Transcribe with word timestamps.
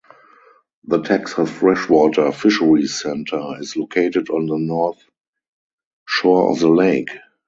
The 0.85 1.03
Texas 1.03 1.51
Freshwater 1.51 2.31
Fisheries 2.31 2.99
Center 2.99 3.59
is 3.59 3.77
located 3.77 4.31
on 4.31 4.47
the 4.47 4.57
north 4.57 4.99
shore 6.07 6.49
of 6.51 6.57
the 6.57 6.69
lake. 6.71 7.11